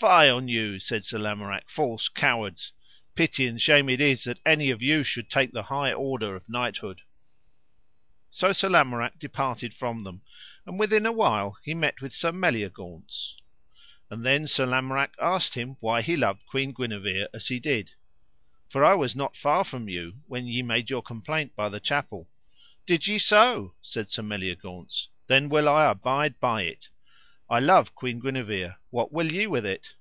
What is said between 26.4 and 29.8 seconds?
by it: I love Queen Guenever, what will ye with